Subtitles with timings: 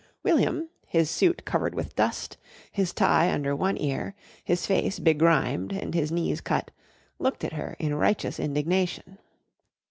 [0.23, 2.35] William, his suit covered with dust,
[2.71, 6.71] his tie under one ear, his face begrimed and his knees cut,
[7.19, 9.19] looked at her in righteous indignation.